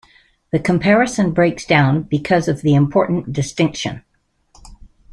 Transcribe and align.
The 0.51 0.57
comparison 0.57 1.31
breaks 1.31 1.63
down 1.63 2.01
because 2.01 2.47
of 2.47 2.63
the 2.63 2.73
important 2.73 3.31
distinction. 3.31 4.03